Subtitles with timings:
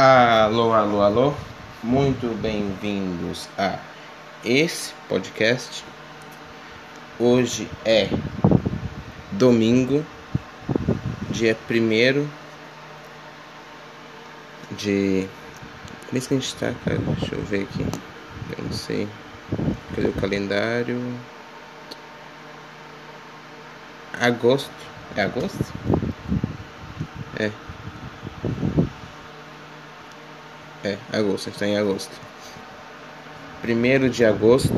[0.00, 1.34] Alô, alô, alô,
[1.82, 3.80] muito bem-vindos a
[4.44, 5.84] esse podcast.
[7.18, 8.08] Hoje é
[9.32, 10.06] domingo,
[11.30, 12.28] dia 1
[14.76, 15.28] de.
[16.06, 16.98] Como é que a gente tá, cara?
[16.98, 17.84] Deixa eu ver aqui.
[18.56, 19.08] Eu não sei.
[19.96, 21.02] Cadê o calendário?
[24.12, 24.70] Agosto.
[25.16, 25.64] É agosto?
[30.88, 32.12] É, agosto, está em agosto.
[33.60, 34.72] Primeiro de agosto.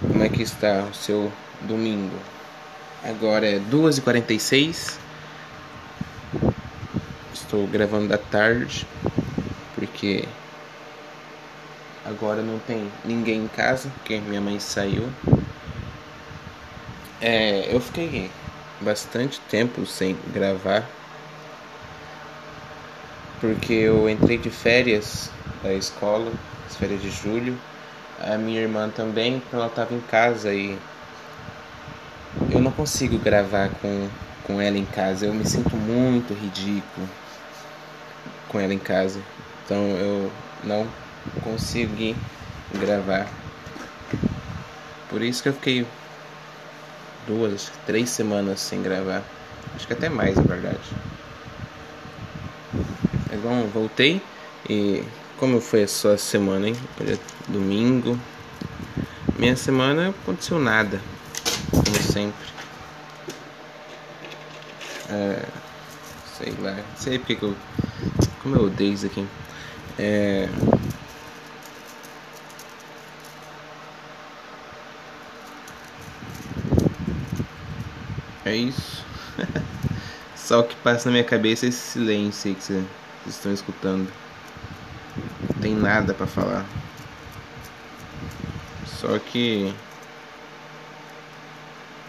[0.00, 2.14] Como é que está o seu domingo?
[3.02, 4.98] Agora é 2h46.
[7.32, 8.86] Estou gravando da tarde.
[9.74, 10.28] Porque
[12.04, 15.08] agora não tem ninguém em casa, porque minha mãe saiu.
[17.22, 18.30] É, eu fiquei
[18.82, 20.86] bastante tempo sem gravar
[23.42, 25.28] porque eu entrei de férias
[25.64, 26.32] da escola,
[26.64, 27.58] as férias de julho.
[28.20, 30.78] A minha irmã também, ela estava em casa e
[32.52, 34.08] eu não consigo gravar com,
[34.44, 35.26] com ela em casa.
[35.26, 37.08] Eu me sinto muito ridículo
[38.48, 39.20] com ela em casa.
[39.64, 40.30] Então eu
[40.62, 40.86] não
[41.42, 42.14] consegui
[42.78, 43.26] gravar.
[45.08, 45.84] Por isso que eu fiquei
[47.26, 49.20] duas, três semanas sem gravar.
[49.74, 50.78] Acho que até mais, na verdade.
[53.32, 54.20] Mas bom, voltei
[54.68, 55.02] e
[55.38, 56.76] como foi a sua semana, hein?
[57.00, 57.18] Hoje é
[57.50, 58.20] domingo.
[59.38, 61.00] Minha semana aconteceu nada,
[61.70, 62.46] como sempre.
[65.08, 65.42] É,
[66.36, 67.56] sei lá, sei porque que eu.
[68.42, 69.26] Como eu odeio isso aqui.
[69.98, 70.46] É.
[78.44, 79.02] É isso.
[80.36, 82.84] Só o que passa na minha cabeça é esse silêncio aí que você
[83.26, 84.10] estão escutando.
[85.42, 86.64] Não tem nada para falar.
[88.86, 89.74] Só que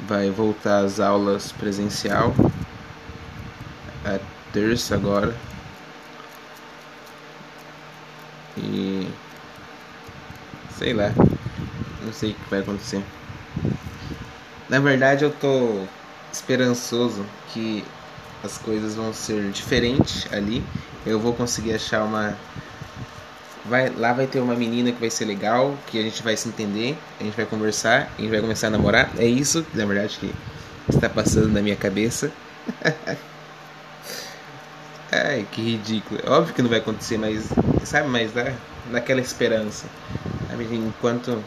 [0.07, 2.33] vai voltar às aulas presencial.
[4.05, 4.19] É
[4.51, 5.35] terça agora.
[8.57, 9.07] E
[10.77, 11.11] sei lá.
[12.01, 13.03] Não sei o que vai acontecer.
[14.69, 15.85] Na verdade eu tô
[16.31, 17.83] esperançoso que
[18.43, 20.63] as coisas vão ser diferentes ali
[21.05, 22.35] eu vou conseguir achar uma
[23.65, 26.47] vai lá vai ter uma menina que vai ser legal, que a gente vai se
[26.47, 29.09] entender, a gente vai conversar, a gente vai começar a namorar.
[29.17, 30.33] É isso, na verdade, que
[30.89, 32.31] está passando na minha cabeça.
[35.11, 36.19] Ai, que ridículo.
[36.27, 37.49] Óbvio que não vai acontecer, mas
[37.83, 38.51] sabe, mas dá
[38.89, 39.85] naquela esperança.
[40.71, 41.43] Enquanto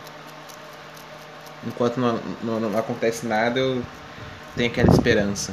[1.67, 3.83] enquanto não, não, não acontece nada, eu
[4.55, 5.53] tenho aquela esperança.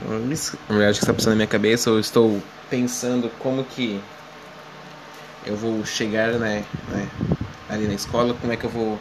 [0.00, 4.00] Na verdade, que está passando na minha cabeça, eu estou pensando como que
[5.46, 7.08] eu vou chegar, né, né,
[7.68, 8.98] ali na escola, como é que eu vou.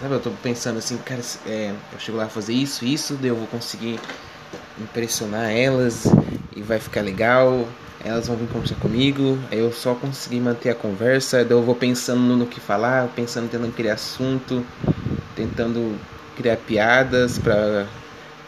[0.00, 3.28] Sabe, eu tô pensando assim, cara, é, eu chego lá a fazer isso, isso, daí
[3.28, 4.00] eu vou conseguir
[4.80, 6.06] impressionar elas
[6.56, 7.66] e vai ficar legal,
[8.02, 11.74] elas vão vir conversar comigo, aí eu só consegui manter a conversa, daí eu vou
[11.74, 14.64] pensando no que falar, pensando tentando criar assunto,
[15.36, 15.98] tentando
[16.34, 17.38] criar piadas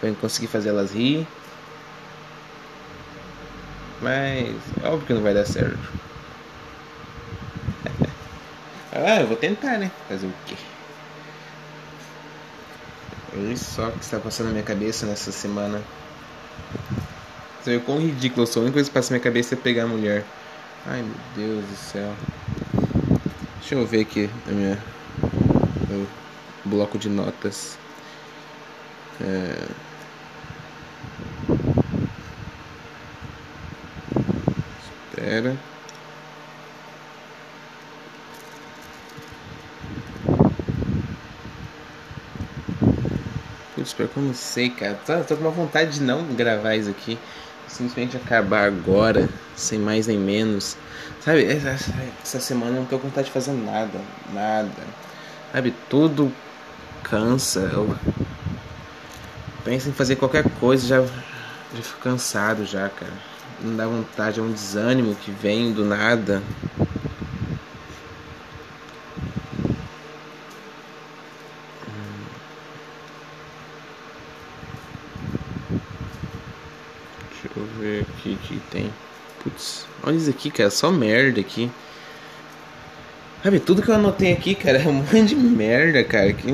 [0.02, 1.26] eu conseguir fazer elas rir.
[4.02, 5.78] Mas é óbvio que não vai dar certo.
[8.92, 9.90] ah, eu vou tentar, né?
[10.08, 10.56] Fazer o quê?
[13.34, 15.80] Olha só o que está passando na minha cabeça nessa semana.
[17.62, 18.60] Você vê quão ridículo eu sou.
[18.60, 20.24] A única coisa que passa na minha cabeça é pegar a mulher.
[20.84, 22.12] Ai meu Deus do céu.
[23.60, 24.78] Deixa eu ver aqui a minha,
[25.88, 26.06] meu
[26.64, 27.78] bloco de notas.
[29.20, 29.91] É...
[35.22, 35.56] Espera.
[43.76, 44.98] Putz, pior que eu não sei, cara.
[45.06, 47.16] Tô, tô com uma vontade de não gravar isso aqui.
[47.68, 50.76] Simplesmente acabar agora, sem mais nem menos.
[51.20, 54.00] Sabe, essa, essa semana eu não tô com vontade de fazer nada.
[54.32, 54.82] Nada.
[55.52, 56.32] Sabe, tudo
[57.04, 57.60] cansa.
[57.72, 57.96] Eu
[59.64, 63.31] penso em fazer qualquer coisa, já, já fico cansado já, cara
[63.62, 66.42] não dá vontade, é um desânimo que vem do nada.
[77.30, 78.92] Deixa eu ver aqui que tem.
[79.42, 81.70] Putz, olha isso aqui, cara, só merda aqui.
[83.42, 86.32] Sabe, tudo que eu anotei aqui, cara, é um monte de merda, cara.
[86.32, 86.46] Que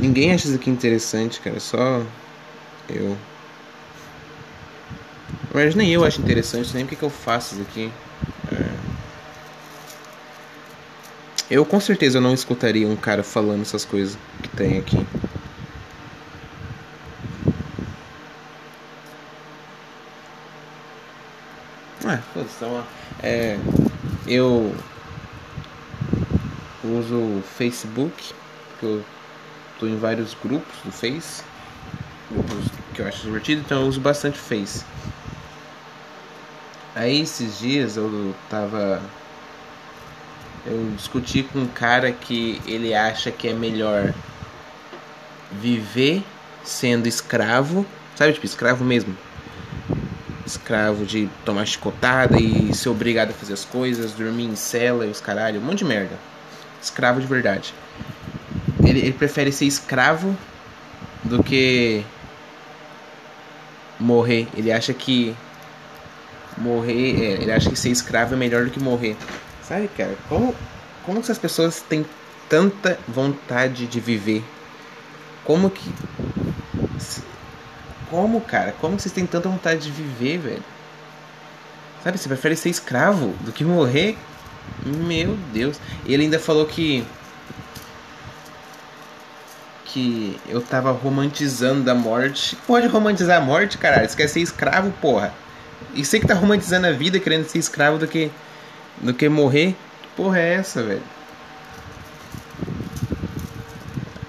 [0.00, 1.60] ninguém acha isso aqui interessante, cara.
[1.60, 2.02] Só
[2.88, 3.16] eu.
[5.56, 7.90] Mas nem eu acho interessante, nem porque que eu faço isso aqui.
[8.52, 8.76] É...
[11.50, 15.06] Eu com certeza não escutaria um cara falando essas coisas que tem aqui.
[22.04, 22.84] Ah, então,
[23.22, 23.58] é,
[24.26, 24.76] eu
[26.84, 28.34] uso o Facebook,
[28.72, 29.02] porque eu
[29.80, 31.42] tô em vários grupos do Face,
[32.30, 34.84] grupos que eu acho divertido, então eu uso bastante Face.
[36.96, 39.02] Aí esses dias eu tava.
[40.64, 44.14] Eu discuti com um cara que ele acha que é melhor
[45.52, 46.24] viver
[46.64, 47.84] sendo escravo,
[48.16, 49.14] sabe, tipo, escravo mesmo,
[50.46, 55.10] escravo de tomar chicotada e ser obrigado a fazer as coisas, dormir em cela e
[55.10, 56.18] os caralho, um monte de merda.
[56.82, 57.74] Escravo de verdade.
[58.82, 60.34] Ele, ele prefere ser escravo
[61.22, 62.02] do que
[64.00, 64.48] morrer.
[64.56, 65.36] Ele acha que
[66.56, 69.16] morrer, é, ele acha que ser escravo é melhor do que morrer.
[69.62, 70.16] Sabe, cara?
[70.28, 70.54] Como,
[71.04, 72.04] como essas pessoas têm
[72.48, 74.44] tanta vontade de viver?
[75.44, 75.90] Como que
[78.10, 78.72] como, cara?
[78.80, 80.62] Como vocês têm tanta vontade de viver, velho?
[82.04, 84.16] Sabe, você prefere ser escravo do que morrer?
[84.84, 85.78] Meu Deus.
[86.04, 87.04] Ele ainda falou que.
[89.86, 92.56] Que eu tava romantizando a morte.
[92.66, 94.08] Pode romantizar a morte, caralho.
[94.08, 95.32] Você quer ser escravo, porra.
[95.96, 98.30] E você que tá romantizando a vida querendo ser escravo do que.
[99.00, 99.74] do que morrer.
[100.02, 101.02] Que porra é essa, velho?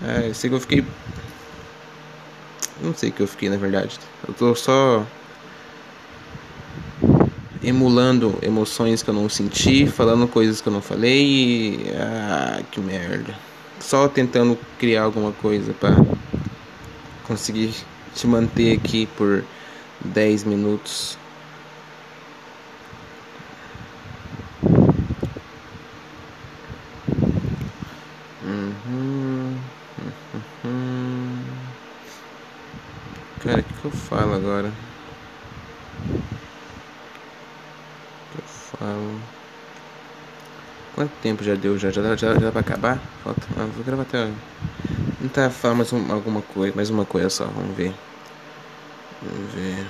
[0.02, 0.86] Ah, eu sei que eu fiquei
[2.82, 4.00] não sei que eu fiquei na verdade.
[4.28, 5.06] Eu tô só
[7.64, 11.92] emulando emoções que eu não senti, falando coisas que eu não falei e.
[11.98, 13.36] Ah, que merda.
[13.80, 15.96] Só tentando criar alguma coisa para
[17.26, 17.74] conseguir
[18.16, 19.44] te manter aqui por
[20.04, 21.18] 10 minutos.
[33.48, 34.68] Cara, o que, que eu falo agora?
[34.68, 34.72] O
[38.32, 39.20] que eu falo?
[40.96, 41.78] Quanto tempo já deu?
[41.78, 43.00] Já, já, já, já dá pra acabar?
[43.24, 43.42] Falta.
[43.58, 44.32] Ah, vou gravar até.
[45.22, 47.94] Não tá falando mais um, alguma coisa, mais uma coisa só, vamos ver.
[49.22, 49.86] Vamos ver.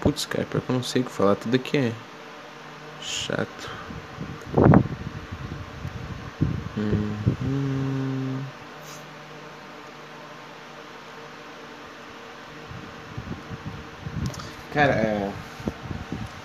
[0.00, 1.92] Putz, cara, porque eu não sei o que falar, tudo aqui é
[3.00, 3.70] chato.
[14.72, 15.30] Cara, é.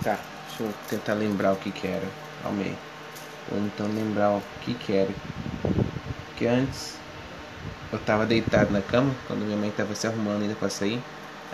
[0.03, 2.05] Tá, deixa eu tentar lembrar o que que era.
[2.43, 2.75] Calma aí.
[3.49, 5.09] Vou tentando lembrar o que que era.
[6.25, 6.97] Porque antes
[7.91, 11.01] eu tava deitado na cama, quando minha mãe tava se arrumando ainda pra sair.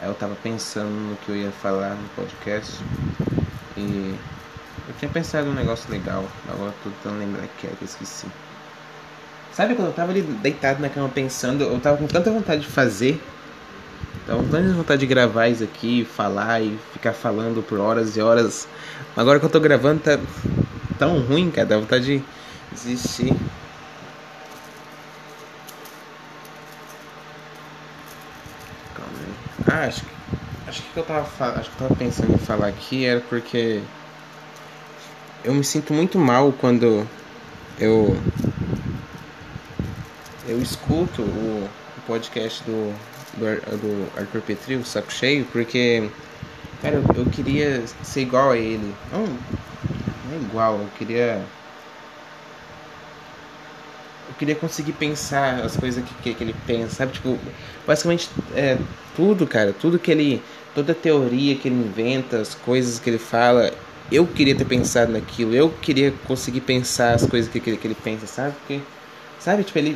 [0.01, 2.81] Aí eu tava pensando no que eu ia falar no podcast.
[3.77, 4.17] E
[4.87, 6.25] eu tinha pensado num negócio legal.
[6.49, 8.25] Agora eu tô tentando lembrar que era que eu esqueci.
[9.53, 12.67] Sabe quando eu tava ali deitado na cama pensando, eu tava com tanta vontade de
[12.67, 13.21] fazer
[14.23, 18.67] então, não vontade de gravar isso aqui, falar e ficar falando por horas e horas.
[19.17, 20.17] Agora que eu tô gravando tá
[20.97, 22.23] tão ruim, cara, dá vontade de
[22.71, 23.35] desistir.
[29.67, 30.11] Ah, acho que,
[30.67, 33.81] acho que eu tava, acho que eu tava pensando em falar aqui era porque
[35.43, 37.07] eu me sinto muito mal quando
[37.79, 38.15] eu
[40.47, 41.69] eu escuto o
[42.05, 42.93] podcast do
[43.37, 46.09] do, do Arthur Petri, o saco cheio, porque,
[46.81, 48.93] cara, eu, eu queria ser igual a ele.
[49.11, 51.43] Não, não é igual, eu queria.
[54.29, 57.13] Eu queria conseguir pensar as coisas que, que, que ele pensa, sabe?
[57.13, 57.37] Tipo,
[57.85, 58.77] basicamente, é,
[59.15, 60.41] tudo, cara, tudo que ele.
[60.73, 63.71] Toda teoria que ele inventa, as coisas que ele fala,
[64.11, 67.95] eu queria ter pensado naquilo, eu queria conseguir pensar as coisas que, que, que ele
[67.95, 68.55] pensa, sabe?
[68.57, 68.81] Porque,
[69.39, 69.95] sabe, tipo, ele,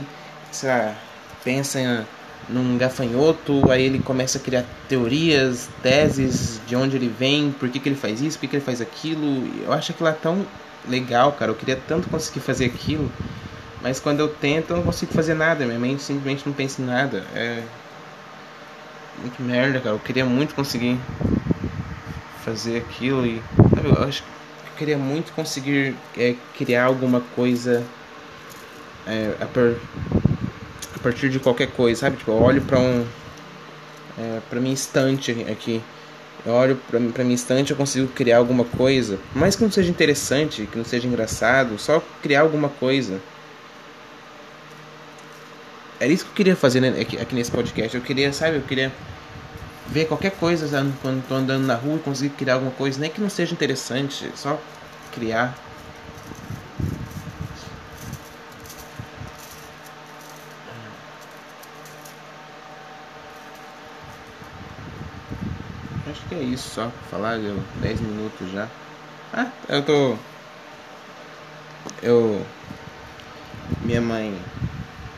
[0.51, 0.95] sei lá,
[1.43, 2.05] pensa em
[2.49, 7.79] num gafanhoto, aí ele começa a criar teorias, teses de onde ele vem, por que,
[7.79, 9.47] que ele faz isso, por que, que ele faz aquilo.
[9.63, 10.45] Eu acho aquilo lá tão
[10.87, 11.51] legal, cara.
[11.51, 13.11] Eu queria tanto conseguir fazer aquilo,
[13.81, 15.65] mas quando eu tento eu não consigo fazer nada.
[15.65, 17.25] Minha mente simplesmente não pensa em nada.
[17.35, 17.63] É
[19.19, 19.95] muito merda, cara.
[19.95, 20.97] Eu queria muito conseguir
[22.43, 23.41] fazer aquilo e
[23.75, 27.83] sabe, eu acho que eu queria muito conseguir é, criar alguma coisa
[29.05, 29.45] é, a,
[30.99, 32.17] a partir de qualquer coisa, sabe?
[32.17, 33.05] Tipo, eu olho para um
[34.17, 35.81] é, para minha estante aqui.
[36.45, 40.65] Eu olho para minha estante, eu consigo criar alguma coisa, mais que não seja interessante,
[40.71, 43.19] que não seja engraçado, só criar alguma coisa.
[45.99, 47.95] era isso que eu queria fazer né, aqui, aqui, nesse podcast.
[47.95, 48.93] Eu queria, sabe, eu queria
[49.87, 53.19] ver qualquer coisa sabe, quando tô andando na rua conseguir criar alguma coisa, nem que
[53.19, 54.59] não seja interessante, só
[55.13, 55.66] criar.
[66.37, 66.91] É isso só.
[67.09, 68.67] Falar, deu 10 minutos já.
[69.33, 70.15] Ah, eu tô.
[72.01, 72.45] Eu.
[73.81, 74.37] Minha mãe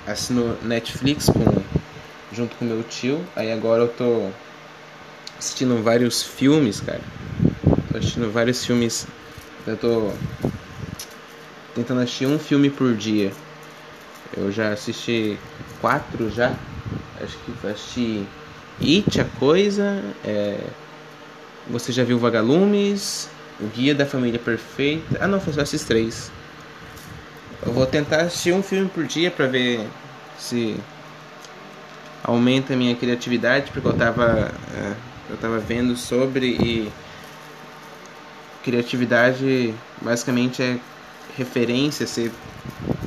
[0.07, 1.63] assinou Netflix com,
[2.33, 3.23] junto com meu tio.
[3.35, 4.29] Aí agora eu tô
[5.37, 7.01] assistindo vários filmes, cara.
[7.91, 9.07] Tô assistindo vários filmes.
[9.67, 10.11] Eu tô
[11.75, 13.31] tentando assistir um filme por dia.
[14.35, 15.37] Eu já assisti
[15.81, 16.55] quatro já.
[17.21, 18.25] Acho que assisti
[18.81, 20.01] It, a coisa.
[20.23, 20.57] É...
[21.69, 23.29] Você já viu Vagalumes?
[23.59, 25.19] O Guia da Família Perfeita.
[25.21, 26.31] Ah não, foi só esses três.
[27.65, 29.87] Eu vou tentar assistir um filme por dia para ver
[30.37, 30.77] se
[32.23, 34.93] aumenta a minha criatividade, porque eu tava, é,
[35.29, 36.91] eu tava vendo sobre e
[38.63, 40.77] criatividade basicamente é
[41.37, 42.31] referência, você,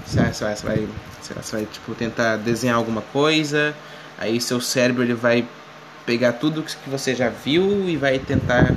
[0.07, 0.88] você, vai, você vai,
[1.42, 3.75] você vai tipo, tentar desenhar alguma coisa,
[4.19, 5.47] aí seu cérebro ele vai
[6.06, 8.75] pegar tudo que você já viu e vai tentar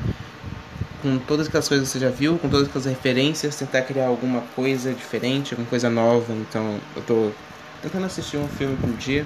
[1.01, 4.41] com todas aquelas coisas que você já viu, com todas aquelas referências, tentar criar alguma
[4.55, 6.33] coisa diferente, alguma coisa nova.
[6.33, 7.31] Então, eu tô
[7.81, 9.25] tentando assistir um filme por dia.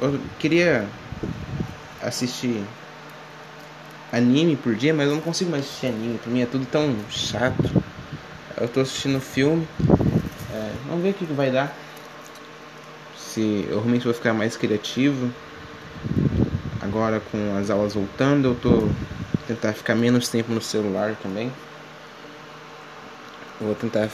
[0.00, 0.86] Eu queria
[2.02, 2.64] assistir
[4.12, 6.18] anime por dia, mas eu não consigo mais assistir anime.
[6.18, 7.70] Pra mim é tudo tão chato.
[8.60, 9.66] Eu tô assistindo filme.
[10.52, 11.76] É, vamos ver o que, que vai dar.
[13.16, 15.30] Se eu realmente vou ficar mais criativo.
[16.94, 18.88] Agora com as aulas voltando, eu tô
[19.48, 21.50] tentar ficar menos tempo no celular também.
[23.60, 24.08] Eu vou tentar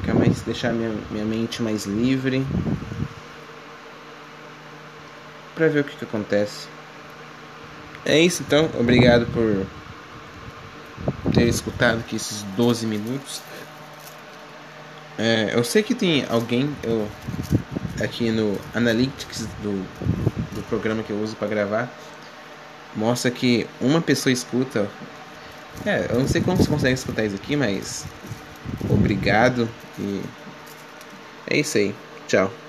[0.00, 2.42] ficar mais, deixar minha, minha mente mais livre
[5.54, 6.68] para ver o que, que acontece.
[8.02, 9.66] É isso então, obrigado por
[11.34, 13.42] ter escutado aqui esses 12 minutos.
[15.18, 17.06] É, eu sei que tem alguém eu,
[18.02, 19.84] aqui no Analytics do,
[20.24, 20.33] do
[20.74, 21.88] programa que eu uso para gravar
[22.96, 24.88] mostra que uma pessoa escuta.
[25.84, 28.04] É, eu não sei como você consegue escutar isso aqui, mas
[28.88, 30.22] obrigado e
[31.48, 31.94] é isso aí.
[32.26, 32.63] Tchau.